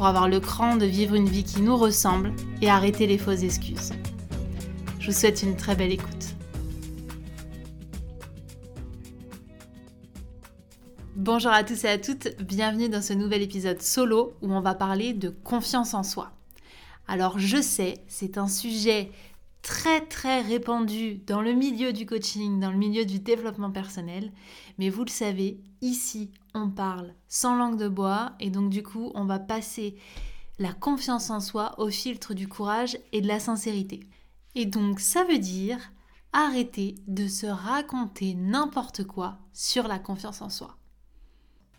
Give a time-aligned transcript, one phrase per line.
[0.00, 2.32] pour avoir le cran de vivre une vie qui nous ressemble
[2.62, 3.92] et arrêter les fausses excuses.
[4.98, 6.36] Je vous souhaite une très belle écoute.
[11.16, 14.74] Bonjour à tous et à toutes, bienvenue dans ce nouvel épisode solo où on va
[14.74, 16.30] parler de confiance en soi.
[17.06, 19.10] Alors je sais, c'est un sujet
[19.62, 24.32] très très répandu dans le milieu du coaching, dans le milieu du développement personnel,
[24.78, 29.12] mais vous le savez, ici on parle sans langue de bois et donc du coup
[29.14, 29.96] on va passer
[30.58, 34.00] la confiance en soi au filtre du courage et de la sincérité.
[34.54, 35.78] Et donc ça veut dire
[36.32, 40.79] arrêter de se raconter n'importe quoi sur la confiance en soi.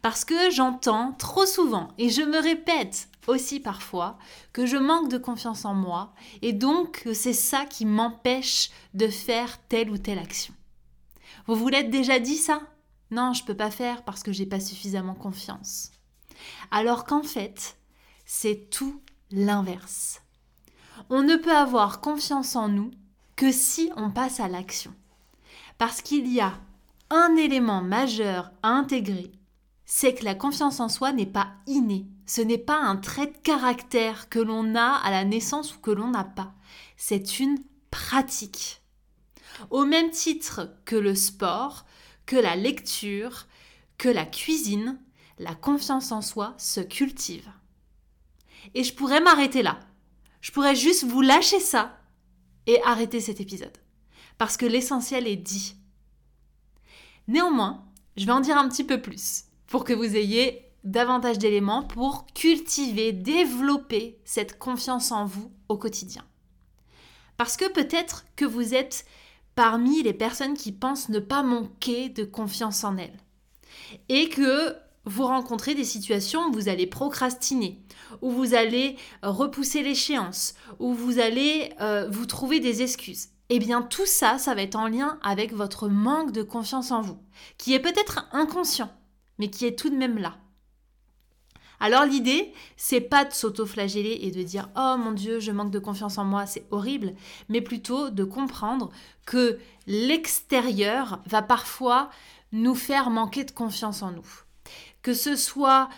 [0.01, 4.17] Parce que j'entends trop souvent, et je me répète aussi parfois,
[4.51, 9.59] que je manque de confiance en moi, et donc c'est ça qui m'empêche de faire
[9.67, 10.53] telle ou telle action.
[11.45, 12.61] Vous vous l'êtes déjà dit ça?
[13.11, 15.91] Non, je peux pas faire parce que j'ai pas suffisamment confiance.
[16.71, 17.77] Alors qu'en fait,
[18.25, 20.21] c'est tout l'inverse.
[21.09, 22.91] On ne peut avoir confiance en nous
[23.35, 24.93] que si on passe à l'action.
[25.77, 26.53] Parce qu'il y a
[27.09, 29.31] un élément majeur à intégrer,
[29.93, 32.07] c'est que la confiance en soi n'est pas innée.
[32.25, 35.91] Ce n'est pas un trait de caractère que l'on a à la naissance ou que
[35.91, 36.53] l'on n'a pas.
[36.95, 37.57] C'est une
[37.89, 38.81] pratique.
[39.69, 41.85] Au même titre que le sport,
[42.25, 43.47] que la lecture,
[43.97, 44.97] que la cuisine,
[45.39, 47.51] la confiance en soi se cultive.
[48.73, 49.77] Et je pourrais m'arrêter là.
[50.39, 51.99] Je pourrais juste vous lâcher ça
[52.65, 53.77] et arrêter cet épisode.
[54.37, 55.75] Parce que l'essentiel est dit.
[57.27, 57.85] Néanmoins,
[58.15, 62.27] je vais en dire un petit peu plus pour que vous ayez davantage d'éléments pour
[62.33, 66.23] cultiver, développer cette confiance en vous au quotidien.
[67.37, 69.05] Parce que peut-être que vous êtes
[69.55, 73.17] parmi les personnes qui pensent ne pas manquer de confiance en elles.
[74.09, 77.81] Et que vous rencontrez des situations où vous allez procrastiner,
[78.21, 83.29] où vous allez repousser l'échéance, où vous allez euh, vous trouver des excuses.
[83.49, 87.01] Eh bien tout ça, ça va être en lien avec votre manque de confiance en
[87.01, 87.19] vous,
[87.57, 88.91] qui est peut-être inconscient,
[89.41, 90.37] mais qui est tout de même là.
[91.79, 95.79] Alors l'idée, c'est pas de s'auto-flageller et de dire "Oh mon dieu, je manque de
[95.79, 97.15] confiance en moi, c'est horrible",
[97.49, 98.91] mais plutôt de comprendre
[99.25, 99.57] que
[99.87, 102.11] l'extérieur va parfois
[102.51, 104.29] nous faire manquer de confiance en nous.
[105.01, 105.89] Que ce soit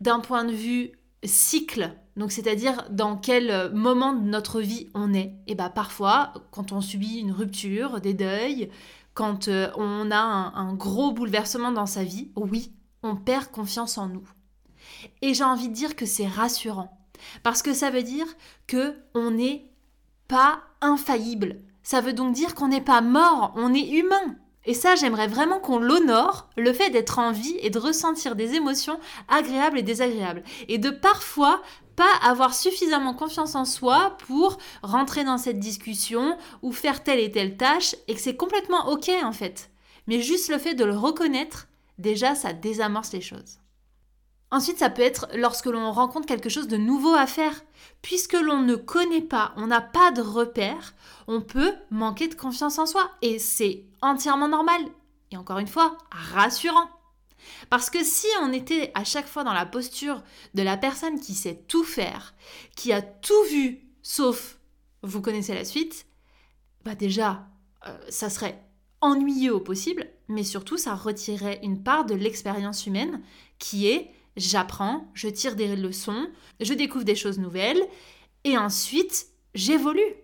[0.00, 0.90] d'un point de vue
[1.22, 5.34] cycle, donc c'est-à-dire dans quel moment de notre vie on est.
[5.46, 8.70] Et bah parfois, quand on subit une rupture, des deuils,
[9.14, 12.72] quand euh, on a un gros bouleversement dans sa vie, oui,
[13.02, 14.28] on perd confiance en nous.
[15.22, 16.98] Et j'ai envie de dire que c'est rassurant.
[17.42, 18.26] Parce que ça veut dire
[18.66, 19.70] que on n'est
[20.28, 21.60] pas infaillible.
[21.82, 24.36] Ça veut donc dire qu'on n'est pas mort, on est humain.
[24.64, 28.54] Et ça, j'aimerais vraiment qu'on l'honore, le fait d'être en vie et de ressentir des
[28.54, 30.42] émotions agréables et désagréables.
[30.68, 31.62] Et de parfois
[31.96, 37.32] pas avoir suffisamment confiance en soi pour rentrer dans cette discussion ou faire telle et
[37.32, 39.70] telle tâche et que c'est complètement ok en fait.
[40.06, 41.67] Mais juste le fait de le reconnaître,
[41.98, 43.58] déjà ça désamorce les choses.
[44.50, 47.52] Ensuite, ça peut être lorsque l'on rencontre quelque chose de nouveau à faire.
[48.00, 50.94] Puisque l'on ne connaît pas, on n'a pas de repère,
[51.26, 53.10] on peut manquer de confiance en soi.
[53.20, 54.80] Et c'est entièrement normal.
[55.30, 56.88] Et encore une fois, rassurant.
[57.68, 60.22] Parce que si on était à chaque fois dans la posture
[60.54, 62.34] de la personne qui sait tout faire,
[62.74, 64.58] qui a tout vu, sauf
[65.02, 66.06] vous connaissez la suite,
[66.84, 67.46] bah déjà,
[67.86, 68.60] euh, ça serait
[69.00, 73.20] ennuyeux au possible, mais surtout ça retirerait une part de l'expérience humaine
[73.58, 76.28] qui est j'apprends, je tire des leçons,
[76.60, 77.82] je découvre des choses nouvelles
[78.44, 80.14] et ensuite j'évolue.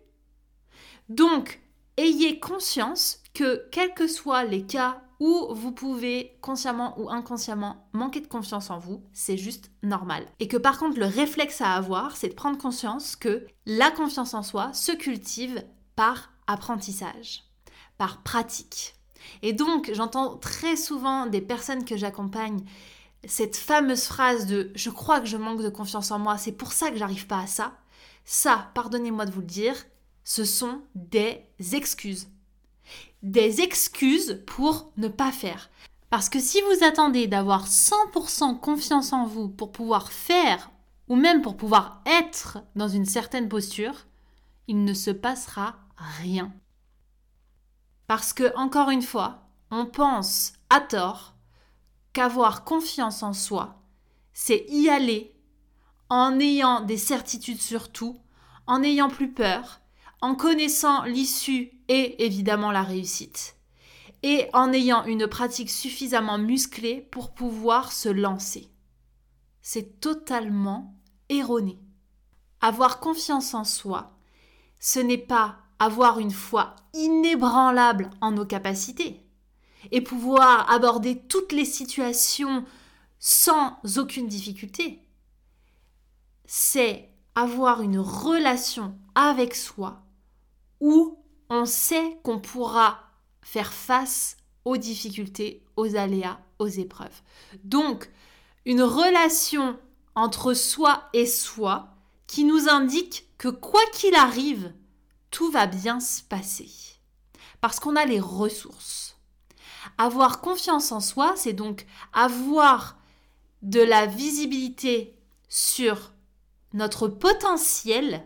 [1.09, 1.61] Donc,
[1.97, 8.21] ayez conscience que quels que soient les cas où vous pouvez consciemment ou inconsciemment manquer
[8.21, 10.27] de confiance en vous, c'est juste normal.
[10.41, 14.35] Et que par contre, le réflexe à avoir, c'est de prendre conscience que la confiance
[14.35, 15.65] en soi se cultive
[15.97, 17.45] par apprentissage,
[17.99, 18.95] par pratique.
[19.43, 22.65] Et donc, j'entends très souvent des personnes que j'accompagne
[23.27, 26.73] cette fameuse phrase de je crois que je manque de confiance en moi, c'est pour
[26.73, 27.73] ça que j'arrive pas à ça,
[28.25, 29.77] ça, pardonnez-moi de vous le dire,
[30.25, 32.29] ce sont des excuses.
[33.23, 35.71] Des excuses pour ne pas faire.
[36.11, 40.71] Parce que si vous attendez d'avoir 100% confiance en vous pour pouvoir faire
[41.09, 44.07] ou même pour pouvoir être dans une certaine posture,
[44.69, 46.53] il ne se passera rien.
[48.07, 51.35] Parce que, encore une fois, on pense à tort
[52.13, 53.83] qu'avoir confiance en soi,
[54.33, 55.35] c'est y aller
[56.11, 58.19] en ayant des certitudes sur tout,
[58.67, 59.81] en n'ayant plus peur,
[60.21, 63.57] en connaissant l'issue et évidemment la réussite,
[64.23, 68.71] et en ayant une pratique suffisamment musclée pour pouvoir se lancer.
[69.61, 70.95] C'est totalement
[71.29, 71.79] erroné.
[72.61, 74.17] Avoir confiance en soi,
[74.79, 79.21] ce n'est pas avoir une foi inébranlable en nos capacités
[79.91, 82.65] et pouvoir aborder toutes les situations
[83.19, 85.01] sans aucune difficulté.
[86.47, 90.03] C'est avoir une relation avec soi
[90.81, 91.19] où
[91.51, 93.01] on sait qu'on pourra
[93.43, 97.23] faire face aux difficultés, aux aléas, aux épreuves.
[97.65, 98.11] Donc,
[98.65, 99.79] une relation
[100.15, 101.89] entre soi et soi
[102.27, 104.73] qui nous indique que quoi qu'il arrive,
[105.35, 106.71] tout va bien se passer.
[107.61, 109.17] Parce qu'on a les ressources.
[109.99, 112.97] Avoir confiance en soi, c'est donc avoir
[113.63, 116.13] de la visibilité sur
[116.73, 118.25] notre potentiel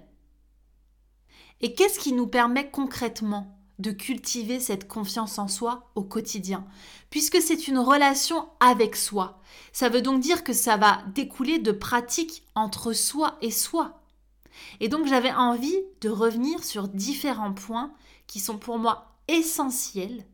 [1.63, 6.67] et qu'est-ce qui nous permet concrètement de cultiver cette confiance en soi au quotidien,
[7.09, 9.41] puisque c'est une relation avec soi.
[9.73, 13.99] Ça veut donc dire que ça va découler de pratiques entre soi et soi.
[14.81, 17.93] Et donc j'avais envie de revenir sur différents points
[18.27, 20.25] qui sont pour moi essentiels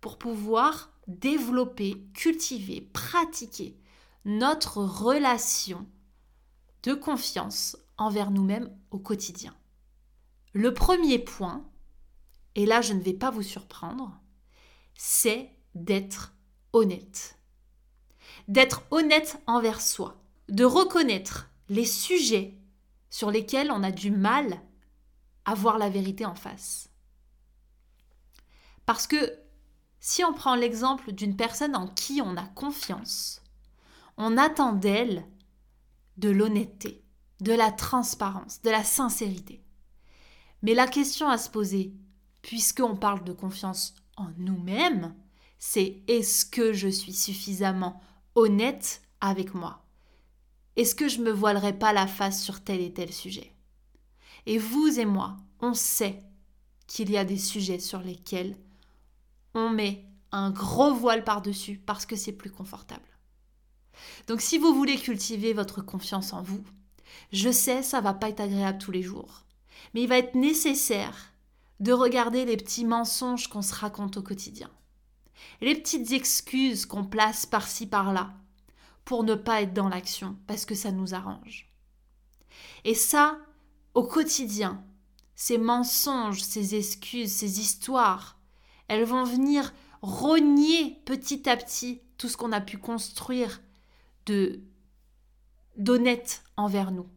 [0.00, 3.76] pour pouvoir développer, cultiver, pratiquer
[4.24, 5.86] notre relation
[6.82, 9.54] de confiance envers nous-mêmes au quotidien.
[10.52, 11.64] Le premier point,
[12.54, 14.18] et là je ne vais pas vous surprendre,
[14.94, 16.34] c'est d'être
[16.72, 17.38] honnête.
[18.48, 22.57] D'être honnête envers soi, de reconnaître les sujets
[23.10, 24.60] sur lesquels on a du mal
[25.44, 26.90] à voir la vérité en face.
[28.86, 29.38] Parce que
[30.00, 33.42] si on prend l'exemple d'une personne en qui on a confiance,
[34.16, 35.26] on attend d'elle
[36.16, 37.02] de l'honnêteté,
[37.40, 39.62] de la transparence, de la sincérité.
[40.62, 41.94] Mais la question à se poser,
[42.42, 45.14] puisqu'on parle de confiance en nous-mêmes,
[45.58, 48.00] c'est est-ce que je suis suffisamment
[48.34, 49.87] honnête avec moi?
[50.78, 53.52] Est-ce que je me voilerai pas la face sur tel et tel sujet?
[54.46, 56.22] Et vous et moi, on sait
[56.86, 58.56] qu'il y a des sujets sur lesquels
[59.54, 63.18] on met un gros voile par-dessus parce que c'est plus confortable.
[64.28, 66.62] Donc si vous voulez cultiver votre confiance en vous,
[67.32, 69.46] je sais ça va pas être agréable tous les jours,
[69.94, 71.32] mais il va être nécessaire
[71.80, 74.70] de regarder les petits mensonges qu'on se raconte au quotidien,
[75.60, 78.32] les petites excuses qu'on place par-ci par-là
[79.08, 81.72] pour ne pas être dans l'action parce que ça nous arrange.
[82.84, 83.38] Et ça,
[83.94, 84.84] au quotidien,
[85.34, 88.38] ces mensonges, ces excuses, ces histoires,
[88.86, 89.72] elles vont venir
[90.02, 93.62] rogner petit à petit tout ce qu'on a pu construire
[94.26, 94.60] de
[95.78, 97.08] d'honnête envers nous.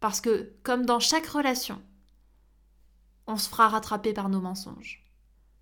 [0.00, 1.82] Parce que, comme dans chaque relation,
[3.26, 5.04] on se fera rattraper par nos mensonges.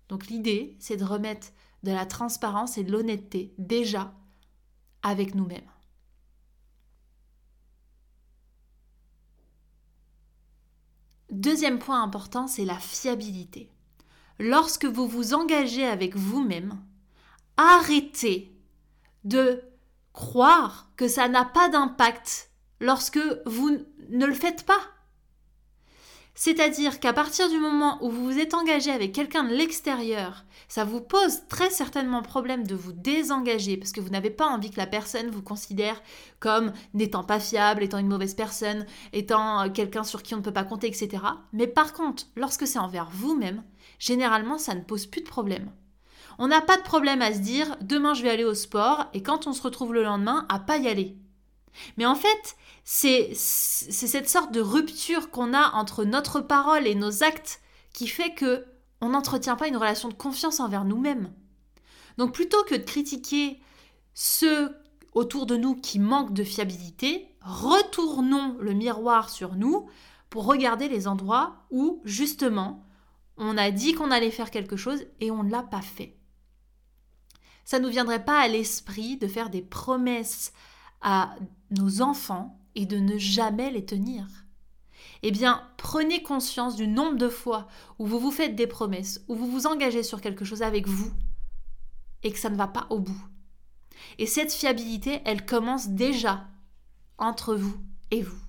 [0.07, 1.49] Donc l'idée, c'est de remettre
[1.83, 4.13] de la transparence et de l'honnêteté déjà
[5.03, 5.69] avec nous-mêmes.
[11.29, 13.71] Deuxième point important, c'est la fiabilité.
[14.37, 16.81] Lorsque vous vous engagez avec vous-même,
[17.55, 18.53] arrêtez
[19.23, 19.63] de
[20.13, 23.77] croire que ça n'a pas d'impact lorsque vous
[24.09, 24.81] ne le faites pas.
[26.33, 30.85] C'est-à-dire qu'à partir du moment où vous vous êtes engagé avec quelqu'un de l'extérieur, ça
[30.85, 34.77] vous pose très certainement problème de vous désengager parce que vous n'avez pas envie que
[34.77, 36.01] la personne vous considère
[36.39, 40.43] comme n'étant pas fiable, étant une mauvaise personne, étant euh, quelqu'un sur qui on ne
[40.43, 41.21] peut pas compter, etc.
[41.51, 43.63] Mais par contre, lorsque c'est envers vous-même,
[43.99, 45.69] généralement ça ne pose plus de problème.
[46.39, 49.21] On n'a pas de problème à se dire demain je vais aller au sport et
[49.21, 51.17] quand on se retrouve le lendemain à pas y aller.
[51.97, 57.23] Mais en fait, c'est cette sorte de rupture qu'on a entre notre parole et nos
[57.23, 57.61] actes
[57.93, 58.65] qui fait que
[59.01, 61.33] on n'entretient pas une relation de confiance envers nous-mêmes.
[62.17, 63.59] Donc plutôt que de critiquer
[64.13, 64.75] ceux
[65.13, 69.89] autour de nous qui manquent de fiabilité, retournons le miroir sur nous
[70.29, 72.85] pour regarder les endroits où justement
[73.37, 76.15] on a dit qu'on allait faire quelque chose et on ne l'a pas fait
[77.71, 80.51] ça ne nous viendrait pas à l'esprit de faire des promesses
[81.01, 81.35] à
[81.71, 84.27] nos enfants et de ne jamais les tenir
[85.23, 87.67] Eh bien, prenez conscience du nombre de fois
[87.99, 91.11] où vous vous faites des promesses, où vous vous engagez sur quelque chose avec vous
[92.23, 93.21] et que ça ne va pas au bout.
[94.17, 96.47] Et cette fiabilité, elle commence déjà
[97.17, 97.75] entre vous
[98.11, 98.39] et vous.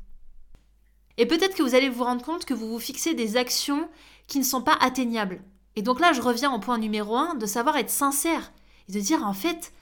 [1.19, 3.89] Et peut-être que vous allez vous rendre compte que vous vous fixez des actions
[4.27, 5.43] qui ne sont pas atteignables.
[5.77, 8.53] Et donc là, je reviens au point numéro un, de savoir être sincère
[8.89, 9.73] et de dire en fait,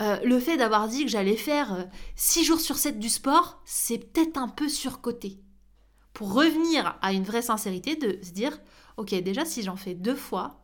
[0.00, 3.60] euh, le fait d'avoir dit que j'allais faire 6 euh, jours sur 7 du sport,
[3.64, 5.40] c'est peut-être un peu surcoté.
[6.12, 8.58] Pour revenir à une vraie sincérité, de se dire,
[8.96, 10.62] ok, déjà si j'en fais deux fois,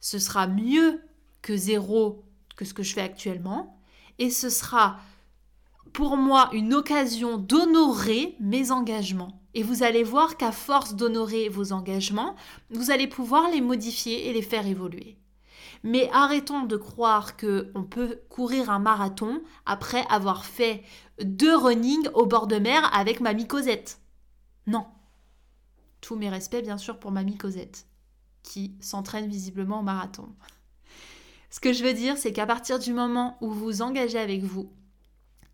[0.00, 1.00] ce sera mieux
[1.42, 2.24] que zéro
[2.56, 3.78] que ce que je fais actuellement,
[4.18, 4.98] et ce sera
[5.92, 9.40] pour moi une occasion d'honorer mes engagements.
[9.54, 12.36] Et vous allez voir qu'à force d'honorer vos engagements,
[12.70, 15.18] vous allez pouvoir les modifier et les faire évoluer.
[15.82, 20.84] Mais arrêtons de croire qu'on peut courir un marathon après avoir fait
[21.22, 24.00] deux running au bord de mer avec mamie Cosette.
[24.66, 24.86] Non.
[26.00, 27.86] Tous mes respects, bien sûr, pour mamie Cosette,
[28.42, 30.28] qui s'entraîne visiblement au marathon.
[31.50, 34.42] Ce que je veux dire, c'est qu'à partir du moment où vous vous engagez avec
[34.42, 34.72] vous,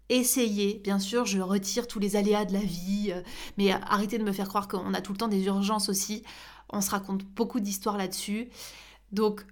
[0.09, 3.23] essayez, bien sûr, je retire tous les aléas de la vie, euh,
[3.57, 6.23] mais arrêtez de me faire croire qu'on a tout le temps des urgences aussi.
[6.71, 8.49] On se raconte beaucoup d'histoires là-dessus.
[9.13, 9.45] Donc,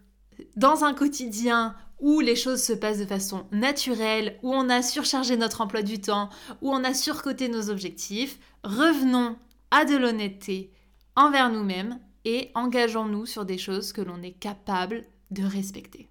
[0.56, 5.36] dans un quotidien où les choses se passent de façon naturelle, où on a surchargé
[5.36, 6.28] notre emploi du temps,
[6.60, 9.36] où on a surcoté nos objectifs, revenons
[9.70, 10.70] à de l'honnêteté
[11.14, 16.10] envers nous-mêmes et engageons-nous sur des choses que l'on est capable de respecter.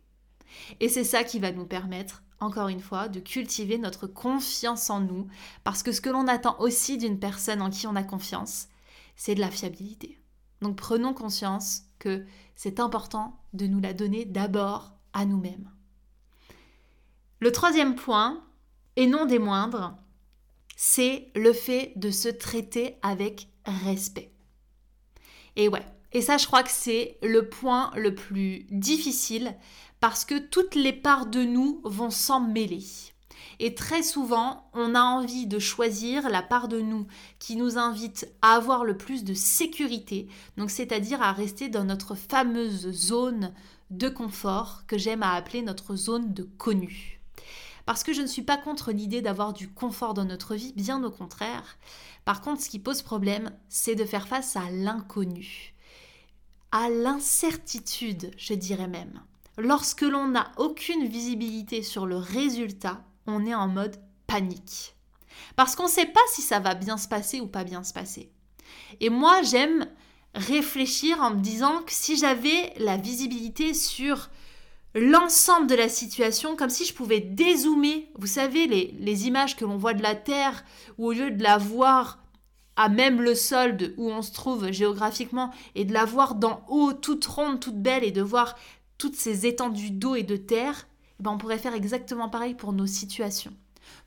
[0.80, 5.02] Et c'est ça qui va nous permettre, encore une fois, de cultiver notre confiance en
[5.02, 5.28] nous,
[5.64, 8.68] parce que ce que l'on attend aussi d'une personne en qui on a confiance,
[9.16, 10.20] c'est de la fiabilité.
[10.62, 12.26] Donc prenons conscience que
[12.56, 15.70] c'est important de nous la donner d'abord à nous-mêmes.
[17.40, 18.44] Le troisième point,
[18.96, 19.98] et non des moindres,
[20.76, 24.32] c'est le fait de se traiter avec respect.
[25.56, 29.56] Et ouais, et ça je crois que c'est le point le plus difficile
[30.00, 32.84] parce que toutes les parts de nous vont s'en mêler.
[33.60, 37.08] Et très souvent, on a envie de choisir la part de nous
[37.40, 42.16] qui nous invite à avoir le plus de sécurité, donc c'est-à-dire à rester dans notre
[42.16, 43.54] fameuse zone
[43.92, 47.22] de confort que j'aime à appeler notre zone de connu.
[47.86, 51.04] Parce que je ne suis pas contre l'idée d'avoir du confort dans notre vie, bien
[51.04, 51.78] au contraire.
[52.26, 55.76] Par contre, ce qui pose problème, c'est de faire face à l'inconnu,
[56.72, 59.22] à l'incertitude, je dirais même.
[59.58, 64.96] Lorsque l'on n'a aucune visibilité sur le résultat, on est en mode panique.
[65.56, 67.94] Parce qu'on ne sait pas si ça va bien se passer ou pas bien se
[67.94, 68.32] passer.
[69.00, 69.88] Et moi, j'aime
[70.34, 74.30] réfléchir en me disant que si j'avais la visibilité sur
[74.94, 79.78] l'ensemble de la situation, comme si je pouvais dézoomer, vous savez, les, images que l'on
[79.78, 80.64] voit de la Terre,
[80.98, 82.20] ou au lieu de la voir
[82.78, 86.66] à même le sol de où on se trouve géographiquement, et de la voir d'en
[86.70, 88.56] haut, toute ronde, toute belle, et de voir
[88.98, 90.88] toutes ces étendues d'eau et de terre,
[91.20, 93.54] ben on pourrait faire exactement pareil pour nos situations.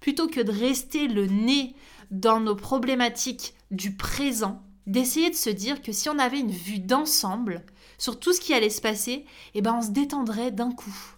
[0.01, 1.75] Plutôt que de rester le nez
[2.11, 6.81] dans nos problématiques du présent, d'essayer de se dire que si on avait une vue
[6.81, 7.65] d'ensemble
[7.99, 11.15] sur tout ce qui allait se passer, eh ben on se détendrait d'un coup.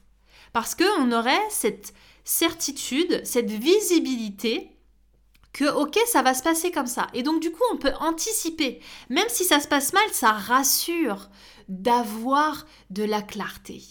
[0.52, 1.94] Parce qu'on aurait cette
[2.24, 4.76] certitude, cette visibilité
[5.52, 8.80] que ok ça va se passer comme ça et donc du coup on peut anticiper
[9.08, 11.28] même si ça se passe mal ça rassure
[11.68, 13.82] d'avoir de la clarté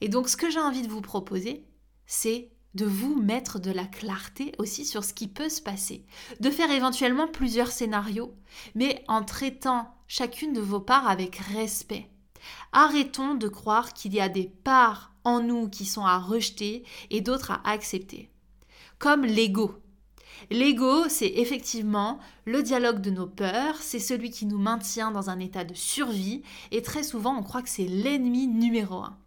[0.00, 1.64] et donc ce que j'ai envie de vous proposer,
[2.06, 6.04] c'est de vous mettre de la clarté aussi sur ce qui peut se passer,
[6.38, 8.34] de faire éventuellement plusieurs scénarios,
[8.74, 12.10] mais en traitant chacune de vos parts avec respect.
[12.72, 17.20] Arrêtons de croire qu'il y a des parts en nous qui sont à rejeter et
[17.20, 18.30] d'autres à accepter.
[18.98, 19.74] Comme l'ego.
[20.50, 25.38] L'ego, c'est effectivement le dialogue de nos peurs, c'est celui qui nous maintient dans un
[25.38, 29.18] état de survie, et très souvent on croit que c'est l'ennemi numéro un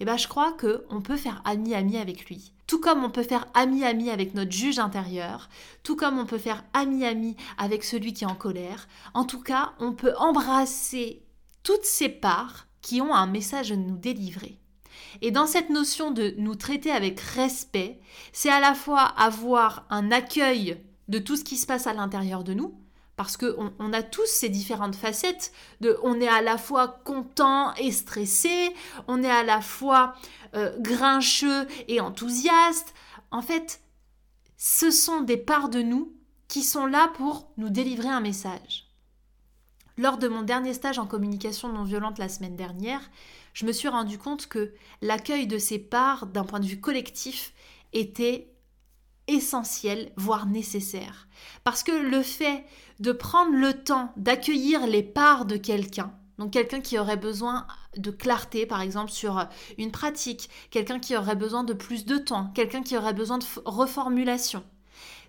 [0.00, 2.52] eh ben, je crois qu'on peut faire ami-ami avec lui.
[2.66, 5.48] Tout comme on peut faire ami-ami avec notre juge intérieur,
[5.82, 8.88] tout comme on peut faire ami-ami avec celui qui est en colère.
[9.14, 11.22] En tout cas, on peut embrasser
[11.62, 14.58] toutes ces parts qui ont un message à nous délivrer.
[15.22, 18.00] Et dans cette notion de nous traiter avec respect,
[18.32, 22.44] c'est à la fois avoir un accueil de tout ce qui se passe à l'intérieur
[22.44, 22.74] de nous,
[23.18, 27.74] parce qu'on on a tous ces différentes facettes de on est à la fois content
[27.74, 28.72] et stressé,
[29.08, 30.14] on est à la fois
[30.54, 32.94] euh, grincheux et enthousiaste.
[33.32, 33.80] En fait,
[34.56, 36.14] ce sont des parts de nous
[36.46, 38.86] qui sont là pour nous délivrer un message.
[39.96, 43.10] Lors de mon dernier stage en communication non violente la semaine dernière,
[43.52, 44.72] je me suis rendu compte que
[45.02, 47.52] l'accueil de ces parts d'un point de vue collectif
[47.92, 48.54] était
[49.28, 51.28] essentiel, voire nécessaire.
[51.64, 52.64] Parce que le fait
[52.98, 57.66] de prendre le temps d'accueillir les parts de quelqu'un, donc quelqu'un qui aurait besoin
[57.96, 62.50] de clarté, par exemple, sur une pratique, quelqu'un qui aurait besoin de plus de temps,
[62.54, 64.64] quelqu'un qui aurait besoin de reformulation,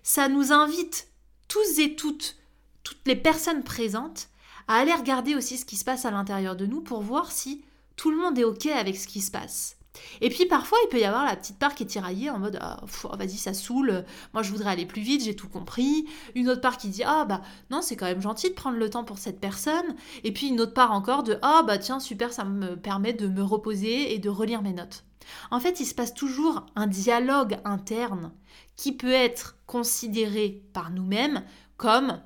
[0.02, 1.08] ça nous invite
[1.48, 2.36] tous et toutes,
[2.82, 4.28] toutes les personnes présentes,
[4.68, 7.64] à aller regarder aussi ce qui se passe à l'intérieur de nous pour voir si
[7.96, 9.79] tout le monde est OK avec ce qui se passe.
[10.20, 12.58] Et puis parfois, il peut y avoir la petite part qui est tiraillée en mode
[12.60, 16.06] ah, oh, vas-y, ça saoule, moi je voudrais aller plus vite, j'ai tout compris.
[16.34, 18.90] Une autre part qui dit ah bah non, c'est quand même gentil de prendre le
[18.90, 19.96] temps pour cette personne.
[20.24, 23.26] Et puis une autre part encore de ah bah tiens, super, ça me permet de
[23.26, 25.04] me reposer et de relire mes notes.
[25.50, 28.32] En fait, il se passe toujours un dialogue interne
[28.76, 31.44] qui peut être considéré par nous-mêmes
[31.76, 32.20] comme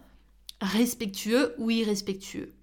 [0.61, 2.54] respectueux ou irrespectueux.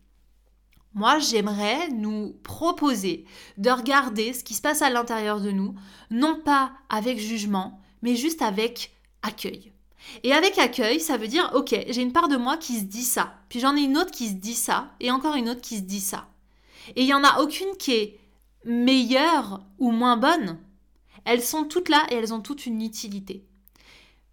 [0.93, 3.25] Moi, j'aimerais nous proposer
[3.57, 5.73] de regarder ce qui se passe à l'intérieur de nous,
[6.09, 9.71] non pas avec jugement, mais juste avec accueil.
[10.23, 13.03] Et avec accueil, ça veut dire, ok, j'ai une part de moi qui se dit
[13.03, 15.77] ça, puis j'en ai une autre qui se dit ça, et encore une autre qui
[15.77, 16.27] se dit ça.
[16.95, 18.19] Et il n'y en a aucune qui est
[18.65, 20.59] meilleure ou moins bonne.
[21.23, 23.45] Elles sont toutes là et elles ont toutes une utilité.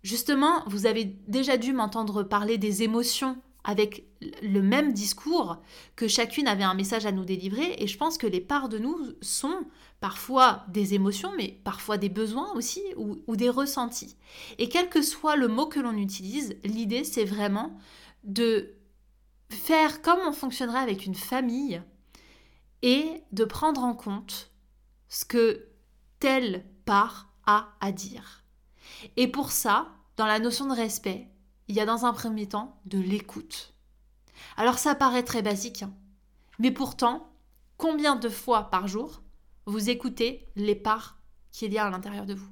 [0.02, 3.36] Justement, vous avez déjà dû m'entendre parler des émotions
[3.68, 4.04] avec
[4.42, 5.58] le même discours,
[5.94, 8.78] que chacune avait un message à nous délivrer, et je pense que les parts de
[8.78, 9.60] nous sont
[10.00, 14.16] parfois des émotions, mais parfois des besoins aussi, ou, des ressentis.
[14.56, 17.78] Et quel que soit le mot que l'on utilise, l'idée c'est vraiment
[18.24, 18.72] de
[19.50, 21.82] faire comme on fonctionnerait avec une famille,
[22.80, 24.50] et de prendre en compte
[25.10, 25.66] ce que
[26.20, 28.44] telle part a à dire.
[29.18, 31.28] Et pour ça, dans la notion de respect,
[31.68, 33.74] il y a dans un premier temps de l'écoute.
[34.56, 35.92] Alors ça paraît très basique, hein.
[36.58, 37.30] mais pourtant,
[37.76, 39.22] combien de fois par jour
[39.66, 41.18] vous écoutez les parts
[41.52, 42.48] qu'il y a à l'intérieur de vous,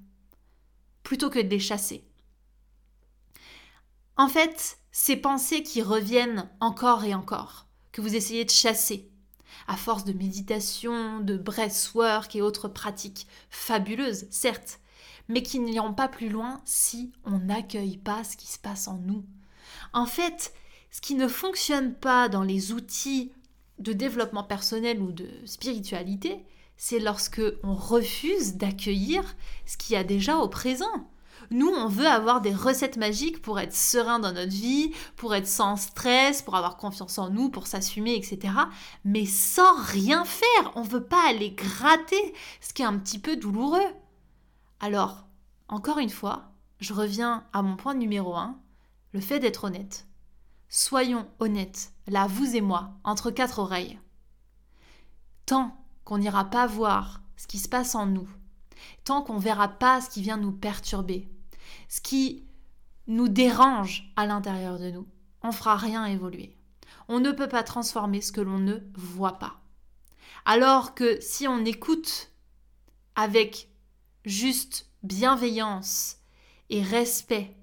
[1.03, 2.05] plutôt que de les chasser
[4.17, 9.11] En fait, ces pensées qui reviennent encore et encore, que vous essayez de chasser,
[9.67, 14.81] à force de méditation, de breathwork et autres pratiques fabuleuses, certes,
[15.29, 18.99] mais qui n'iront pas plus loin si on n'accueille pas ce qui se passe en
[18.99, 19.25] nous.
[19.93, 20.53] En fait,
[20.91, 23.33] ce qui ne fonctionne pas dans les outils
[23.79, 26.45] de développement personnel ou de spiritualité,
[26.77, 29.23] c'est lorsque on refuse d'accueillir
[29.67, 31.11] ce qu'il y a déjà au présent.
[31.51, 35.47] Nous, on veut avoir des recettes magiques pour être serein dans notre vie, pour être
[35.47, 38.53] sans stress, pour avoir confiance en nous, pour s'assumer, etc.
[39.05, 40.73] Mais sans rien faire.
[40.75, 43.87] On ne veut pas aller gratter, ce qui est un petit peu douloureux.
[44.81, 45.27] Alors,
[45.69, 48.59] encore une fois, je reviens à mon point numéro 1,
[49.13, 50.07] le fait d'être honnête.
[50.69, 53.99] Soyons honnêtes, là, vous et moi, entre quatre oreilles.
[55.47, 58.29] Tant qu'on n'ira pas voir ce qui se passe en nous,
[59.05, 61.29] tant qu'on verra pas ce qui vient nous perturber,
[61.89, 62.45] ce qui
[63.07, 65.07] nous dérange à l'intérieur de nous,
[65.43, 66.57] on fera rien évoluer.
[67.09, 69.61] On ne peut pas transformer ce que l'on ne voit pas.
[70.45, 72.31] Alors que si on écoute
[73.15, 73.71] avec
[74.27, 76.19] juste bienveillance
[76.69, 77.57] et respect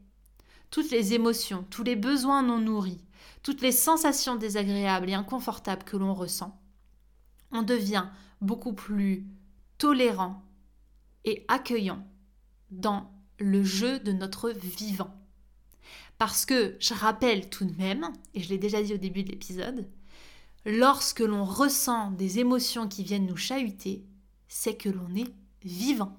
[0.71, 3.03] toutes les émotions, tous les besoins non nourris,
[3.43, 6.59] toutes les sensations désagréables et inconfortables que l'on ressent,
[7.51, 8.05] on devient
[8.41, 9.27] beaucoup plus
[9.77, 10.41] tolérant
[11.25, 12.03] et accueillant
[12.71, 15.13] dans le jeu de notre vivant.
[16.17, 19.29] Parce que, je rappelle tout de même, et je l'ai déjà dit au début de
[19.29, 19.87] l'épisode,
[20.65, 24.05] lorsque l'on ressent des émotions qui viennent nous chahuter,
[24.47, 26.17] c'est que l'on est vivant.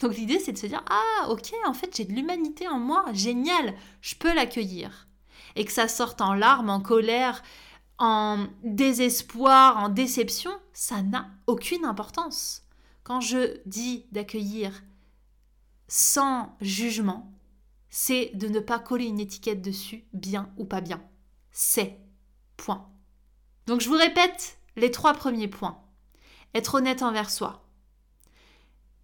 [0.00, 3.04] Donc l'idée, c'est de se dire, ah ok, en fait, j'ai de l'humanité en moi,
[3.12, 5.06] génial, je peux l'accueillir.
[5.56, 7.42] Et que ça sorte en larmes, en colère,
[7.98, 12.62] en désespoir, en déception, ça n'a aucune importance.
[13.04, 14.82] Quand je dis d'accueillir
[15.86, 17.30] sans jugement,
[17.90, 21.02] c'est de ne pas coller une étiquette dessus, bien ou pas bien.
[21.50, 21.98] C'est.
[22.56, 22.88] Point.
[23.66, 25.82] Donc je vous répète les trois premiers points.
[26.54, 27.69] Être honnête envers soi.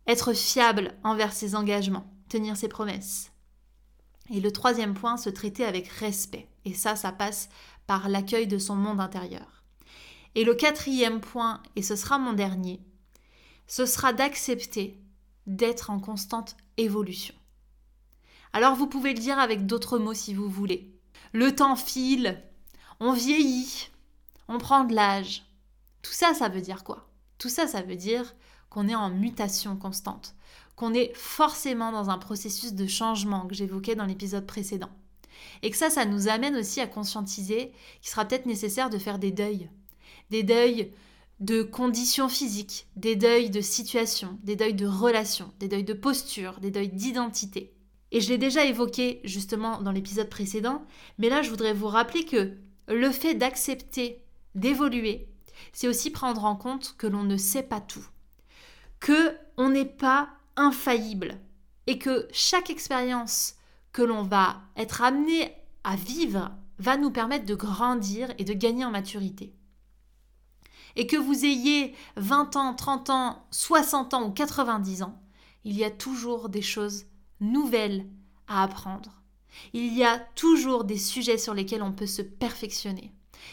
[0.07, 2.13] Être fiable envers ses engagements.
[2.29, 3.33] Tenir ses promesses.
[4.31, 6.49] Et le troisième point, se traiter avec respect.
[6.65, 7.49] Et ça, ça passe
[7.87, 9.65] par l'accueil de son monde intérieur.
[10.35, 12.81] Et le quatrième point, et ce sera mon dernier,
[13.67, 15.01] ce sera d'accepter
[15.47, 17.35] d'être en constante évolution.
[18.53, 20.95] Alors vous pouvez le dire avec d'autres mots si vous voulez.
[21.33, 22.43] Le temps file,
[23.01, 23.89] on vieillit,
[24.49, 25.45] on prend de l'âge.
[26.03, 27.09] Tout ça, ça veut dire quoi?
[27.39, 28.35] Tout ça, ça veut dire
[28.71, 30.35] qu'on est en mutation constante,
[30.75, 34.91] qu'on est forcément dans un processus de changement que j'évoquais dans l'épisode précédent.
[35.63, 39.19] Et que ça, ça nous amène aussi à conscientiser qu'il sera peut-être nécessaire de faire
[39.19, 39.69] des deuils.
[40.31, 40.93] Des deuils
[41.41, 46.59] de conditions physiques, des deuils de situations, des deuils de relations, des deuils de posture,
[46.61, 47.75] des deuils d'identité.
[48.13, 50.83] Et je l'ai déjà évoqué justement dans l'épisode précédent,
[51.19, 52.57] mais là je voudrais vous rappeler que
[52.89, 54.23] le fait d'accepter
[54.55, 55.29] d'évoluer,
[55.73, 58.07] c'est aussi prendre en compte que l'on ne sait pas tout,
[59.01, 61.39] que on n'est pas infaillible
[61.87, 63.55] et que chaque expérience
[63.93, 65.55] que l'on va être amené
[65.85, 69.55] à vivre va nous permettre de grandir et de gagner en maturité.
[70.97, 75.21] Et que vous ayez 20 ans, 30 ans, 60 ans ou 90 ans,
[75.65, 77.07] il y a toujours des choses
[77.41, 78.07] nouvelles
[78.49, 79.23] à apprendre.
[79.73, 83.13] Il y a toujours des sujets sur lesquels on peut se perfectionner.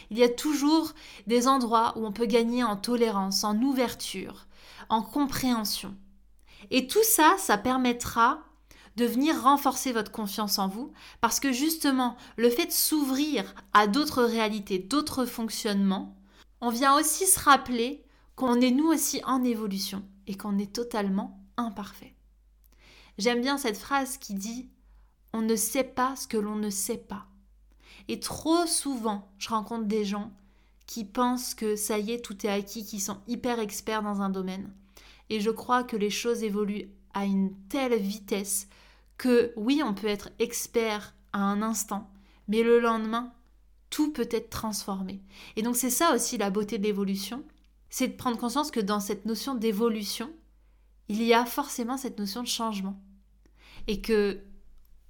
[0.09, 0.93] Il y a toujours
[1.27, 4.47] des endroits où on peut gagner en tolérance, en ouverture,
[4.89, 5.95] en compréhension.
[6.71, 8.39] Et tout ça, ça permettra
[8.95, 13.87] de venir renforcer votre confiance en vous, parce que justement, le fait de s'ouvrir à
[13.87, 16.15] d'autres réalités, d'autres fonctionnements,
[16.61, 21.43] on vient aussi se rappeler qu'on est nous aussi en évolution et qu'on est totalement
[21.57, 22.15] imparfait.
[23.17, 24.69] J'aime bien cette phrase qui dit
[25.33, 27.27] On ne sait pas ce que l'on ne sait pas.
[28.07, 30.31] Et trop souvent, je rencontre des gens
[30.85, 34.29] qui pensent que ça y est, tout est acquis, qui sont hyper experts dans un
[34.29, 34.71] domaine.
[35.29, 38.67] Et je crois que les choses évoluent à une telle vitesse
[39.17, 42.11] que oui, on peut être expert à un instant,
[42.47, 43.33] mais le lendemain,
[43.89, 45.21] tout peut être transformé.
[45.55, 47.43] Et donc c'est ça aussi la beauté de l'évolution,
[47.89, 50.31] c'est de prendre conscience que dans cette notion d'évolution,
[51.09, 52.99] il y a forcément cette notion de changement.
[53.87, 54.39] Et que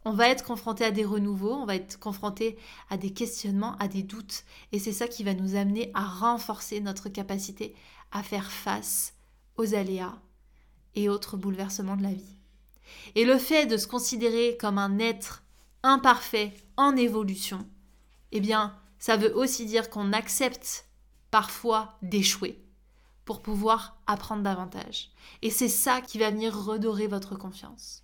[0.05, 2.57] on va être confronté à des renouveaux, on va être confronté
[2.89, 4.43] à des questionnements, à des doutes.
[4.71, 7.75] Et c'est ça qui va nous amener à renforcer notre capacité
[8.11, 9.13] à faire face
[9.57, 10.17] aux aléas
[10.95, 12.35] et autres bouleversements de la vie.
[13.15, 15.43] Et le fait de se considérer comme un être
[15.83, 17.65] imparfait en évolution,
[18.31, 20.85] eh bien, ça veut aussi dire qu'on accepte
[21.31, 22.63] parfois d'échouer
[23.25, 25.11] pour pouvoir apprendre davantage.
[25.41, 28.02] Et c'est ça qui va venir redorer votre confiance.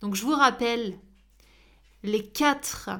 [0.00, 0.98] Donc je vous rappelle
[2.02, 2.90] les quatre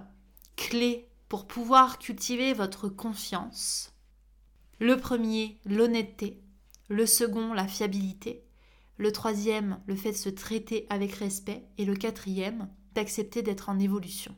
[0.57, 3.93] clés pour pouvoir cultiver votre confiance.
[4.81, 6.41] Le premier, l'honnêteté.
[6.89, 8.45] Le second, la fiabilité.
[8.97, 11.69] Le troisième, le fait de se traiter avec respect.
[11.79, 14.35] Et le quatrième, d'accepter d'être en évolution.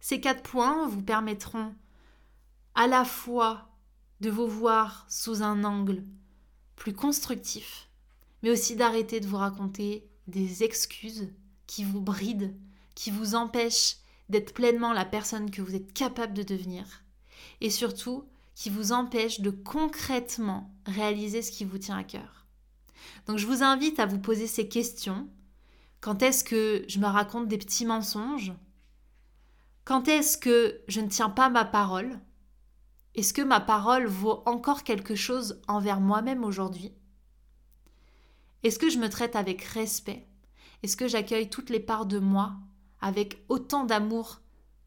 [0.00, 1.74] Ces quatre points vous permettront
[2.74, 3.68] à la fois
[4.20, 6.04] de vous voir sous un angle
[6.76, 7.88] plus constructif,
[8.42, 11.28] mais aussi d'arrêter de vous raconter des excuses
[11.66, 12.54] qui vous brident,
[12.94, 13.96] qui vous empêchent
[14.28, 17.02] d'être pleinement la personne que vous êtes capable de devenir,
[17.60, 22.46] et surtout qui vous empêchent de concrètement réaliser ce qui vous tient à cœur.
[23.26, 25.28] Donc je vous invite à vous poser ces questions.
[26.00, 28.52] Quand est-ce que je me raconte des petits mensonges?
[29.84, 32.20] Quand est-ce que je ne tiens pas ma parole?
[33.14, 36.92] Est-ce que ma parole vaut encore quelque chose envers moi-même aujourd'hui?
[38.64, 40.26] Est-ce que je me traite avec respect?
[40.82, 42.56] Est-ce que j'accueille toutes les parts de moi
[43.00, 44.40] avec autant d'amour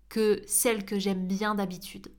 [0.10, 2.12] que celles que j'aime bien d'habitude?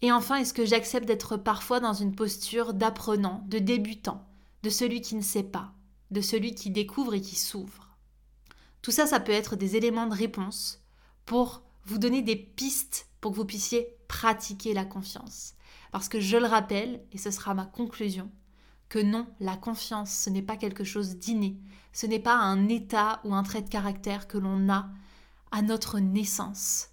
[0.00, 4.28] Et enfin, est-ce que j'accepte d'être parfois dans une posture d'apprenant, de débutant,
[4.62, 5.72] de celui qui ne sait pas,
[6.10, 7.88] de celui qui découvre et qui s'ouvre?
[8.80, 10.80] Tout ça, ça peut être des éléments de réponse
[11.24, 15.54] pour vous donner des pistes pour que vous puissiez pratiquer la confiance.
[15.90, 18.30] Parce que je le rappelle, et ce sera ma conclusion,
[18.98, 21.58] non, la confiance, ce n'est pas quelque chose d'inné,
[21.92, 24.88] ce n'est pas un état ou un trait de caractère que l'on a
[25.50, 26.88] à notre naissance.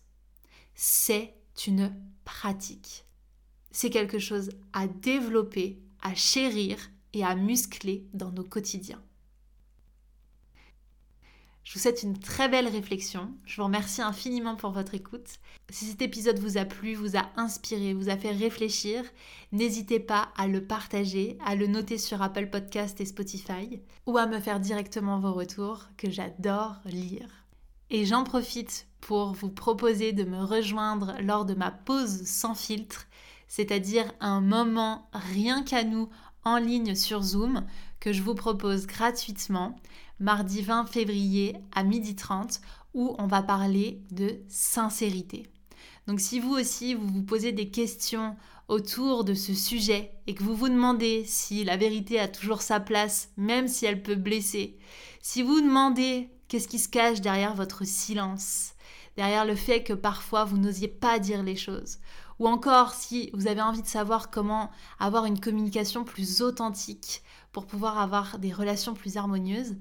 [0.75, 1.35] C'est
[1.67, 1.93] une
[2.25, 3.05] pratique.
[3.71, 6.77] C'est quelque chose à développer, à chérir
[7.13, 9.01] et à muscler dans nos quotidiens.
[11.63, 13.31] Je vous souhaite une très belle réflexion.
[13.45, 15.27] Je vous remercie infiniment pour votre écoute.
[15.69, 19.03] Si cet épisode vous a plu, vous a inspiré, vous a fait réfléchir,
[19.51, 24.25] n'hésitez pas à le partager, à le noter sur Apple Podcast et Spotify ou à
[24.25, 27.29] me faire directement vos retours que j'adore lire.
[27.91, 33.07] Et j'en profite pour vous proposer de me rejoindre lors de ma pause sans filtre,
[33.47, 36.09] c'est-à-dire un moment rien qu'à nous
[36.43, 37.65] en ligne sur Zoom
[38.01, 39.77] que je vous propose gratuitement
[40.19, 42.59] mardi 20 février à 12h30
[42.93, 45.47] où on va parler de sincérité.
[46.07, 48.35] Donc si vous aussi vous vous posez des questions
[48.67, 52.79] autour de ce sujet et que vous vous demandez si la vérité a toujours sa
[52.79, 54.77] place même si elle peut blesser,
[55.21, 58.73] si vous vous demandez qu'est-ce qui se cache derrière votre silence,
[59.15, 61.99] derrière le fait que parfois vous n'osiez pas dire les choses,
[62.39, 67.65] ou encore si vous avez envie de savoir comment avoir une communication plus authentique pour
[67.65, 69.75] pouvoir avoir des relations plus harmonieuses,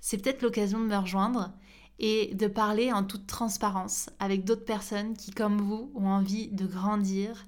[0.00, 1.52] c'est peut-être l'occasion de me rejoindre
[1.98, 6.66] et de parler en toute transparence avec d'autres personnes qui, comme vous, ont envie de
[6.66, 7.46] grandir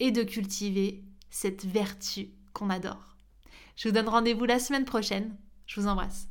[0.00, 3.16] et de cultiver cette vertu qu'on adore.
[3.76, 5.34] Je vous donne rendez-vous la semaine prochaine.
[5.66, 6.28] Je vous embrasse.